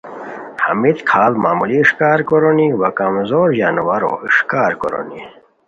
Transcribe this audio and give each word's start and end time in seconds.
ہمیت 0.65 0.97
کھاڑ 1.09 1.31
معمولی 1.43 1.77
اِݰکار 1.81 2.19
کورونی 2.29 2.67
وا 2.81 2.89
کمزور 2.99 3.47
ژانوارو 3.57 4.11
اِݰکار 4.25 4.71
کورونی 4.81 5.21